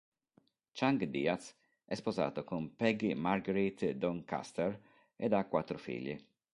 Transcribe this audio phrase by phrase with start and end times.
[0.73, 1.55] Chang-Diaz
[1.85, 4.81] è sposato con Peggy Marguerite Doncaster
[5.15, 6.19] ed ha quattro figli.